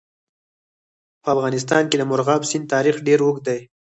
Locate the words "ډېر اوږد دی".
3.07-3.59